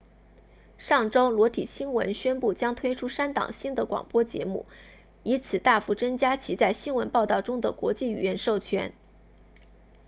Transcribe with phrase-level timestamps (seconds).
[0.79, 4.65] 上周裸体新闻 naked news 宣布将推出三档新的广播节目
[5.21, 8.93] 以此大幅增加其在新闻报道中的国际语言授权